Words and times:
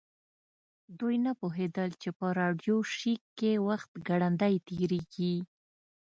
دوی 0.99 1.15
نه 1.25 1.31
پوهیدل 1.39 1.89
چې 2.01 2.09
په 2.17 2.25
راډیو 2.39 2.77
شیک 2.95 3.21
کې 3.37 3.51
وخت 3.67 3.91
ګړندی 4.07 4.55
تیریږي 4.67 5.35